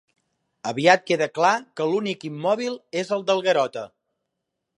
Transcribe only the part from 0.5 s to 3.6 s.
Aviat queda clar que l'únic immòbil és el del